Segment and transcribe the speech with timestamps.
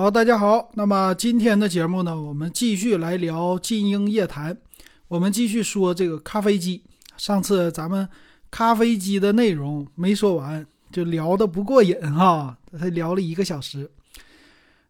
[0.00, 0.70] 好，大家好。
[0.76, 4.56] 那么今天的节目呢，我们继续来聊金鹰夜谈。
[5.08, 6.82] 我们继续说这个咖啡机。
[7.18, 8.08] 上次咱们
[8.50, 13.90] 咖啡机的内容没说完，就聊的不过瘾哈，才聊了一个小时。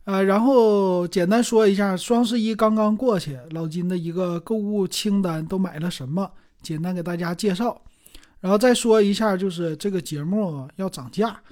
[0.05, 6.31] 呃，然后简单说一下，双十一刚刚过去，老金的一个购物清单都买了什么，
[6.63, 7.83] 简单给大家介绍。
[8.39, 11.43] 然后再说一下，就是这个节目要涨价。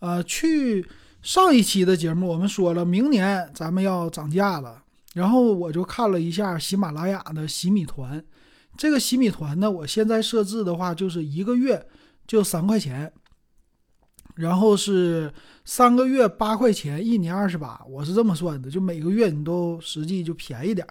[0.00, 0.84] 呃，去
[1.24, 4.84] 上一期的节目我们说了，明年咱们要涨价了。
[5.14, 8.22] 然后我就看了一下喜马拉雅的洗米团，
[8.76, 11.88] 这个洗米团呢，我现在设置的话就是一个月
[12.26, 13.10] 就三块钱，
[14.34, 15.32] 然后是
[15.64, 20.86] 三个月八块钱，一年二十八，我是这么算的，就每个月你都实际就便宜点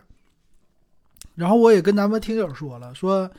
[1.36, 3.30] 然后我也跟咱们听友说了，说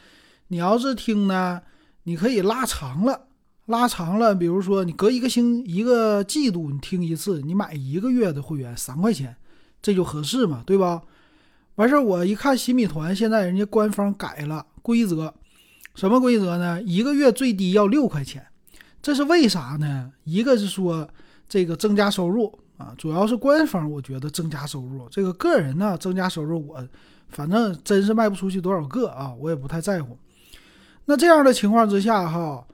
[0.46, 1.60] 你要是听呢。
[2.06, 3.29] 你可以拉长了，
[3.66, 9.34] 拉长了，比如说你隔一个星一个季度你听一次，你买一个月的会员三块钱，
[9.80, 11.02] 这就合适嘛，对吧？
[11.77, 15.32] 完事儿我一看洗米团现在人家官方改了规则，
[15.95, 16.82] 什么规则呢？
[16.82, 18.46] 一个月最低要六块钱，
[19.02, 20.12] 这是为啥呢？
[20.24, 21.09] 一个是说
[21.48, 26.87] 这个增加收入啊，主要是官方我觉得增加收入，这个个人呢增加收入我
[27.30, 30.16] 反正真是卖不出去多少个啊，我也不太在乎。
[31.07, 32.65] 那这样的情况之下，哈，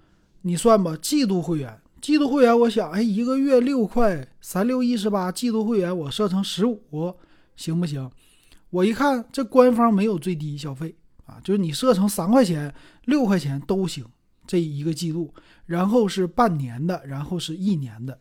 [0.43, 7.15] 你算吧，季度会员，季度会员，我想，哎，一个月六块，三六一十八，季度会员我设成十五，
[7.57, 8.11] 行不行？
[8.71, 10.95] 我一看，这官方没有最低消费
[11.27, 12.73] 啊，就是你设成三块钱、
[13.05, 14.05] 六块钱都行，
[14.47, 15.35] 这一个季度，
[15.67, 18.19] 然后是半年的，然后是一年的，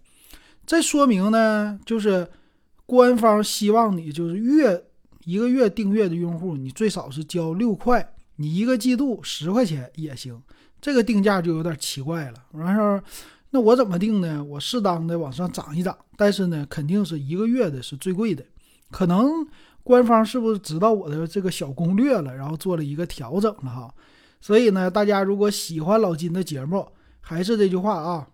[0.65, 2.27] 这说明呢，就是
[2.85, 4.83] 官方希望你就是月
[5.23, 8.13] 一个月订阅的用户，你最少是交六块。
[8.41, 10.41] 你一个季度十块钱也行，
[10.79, 12.45] 这个定价就有点奇怪了。
[12.53, 13.03] 完事儿，
[13.49, 14.41] 那我怎么定呢？
[14.41, 18.41] 我适当的往上涨一涨，但是呢，肯定是一个月的是最贵的。
[18.89, 19.45] 可能
[19.83, 23.93] 官方是不是知道我的这个小攻略了，然后做了一个调整了哈？
[24.39, 26.87] 所以呢，大家如果喜欢老金的节目，
[27.19, 28.29] 还是这句话啊，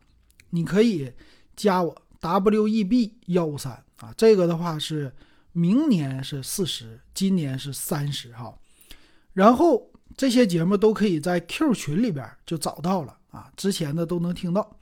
[0.51, 1.11] 你可以
[1.55, 5.11] 加我 W E B 幺五三啊，这个的话是
[5.51, 8.53] 明年是四十，今年是三十哈，
[9.33, 9.89] 然后。
[10.17, 14.77] 这些节目都可以在 Q 群里边就找到了啊，之前的都能听到。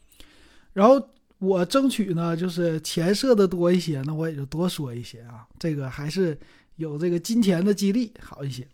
[0.74, 1.02] 然后
[1.40, 5.48] 我争取呢，就是钱设的多一些，那我也就多说一些啊。
[5.58, 6.38] 这个还是
[6.76, 8.68] 有这个金钱的激励好一些。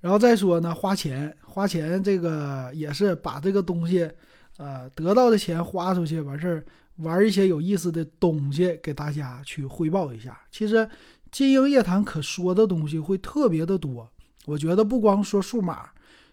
[0.00, 4.10] 然后再说呢，花钱花钱这个也是把这个东西，
[4.58, 6.64] 呃，得到的钱花出去，完事儿
[6.96, 10.38] 玩一些有意思的东西给大家去汇报一下。
[10.50, 10.88] 其实
[11.30, 14.10] 金鹰夜谈可说的东西会特别的多。
[14.46, 15.86] 我觉得不光说数码，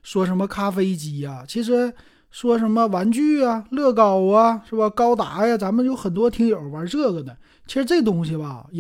[0.03, 1.93] 说什么咖啡机呀，其实
[2.29, 4.89] 说什么玩具啊、乐高啊，是吧？
[4.89, 7.35] 高达呀，咱们有很多听友玩这个的。
[7.67, 8.79] 其实这东西吧，也